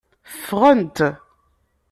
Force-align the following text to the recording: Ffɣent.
Ffɣent. 0.41 0.97